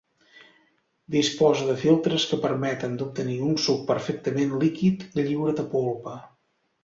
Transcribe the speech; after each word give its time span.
Disposa 1.15 1.67
de 1.67 1.75
filtres 1.81 2.25
que 2.31 2.39
permeten 2.45 2.95
d'obtenir 3.01 3.37
un 3.49 3.53
suc 3.65 3.83
perfectament 3.91 4.55
líquid, 4.65 5.05
lliure 5.21 5.57
de 5.61 5.67
polpa. 5.75 6.15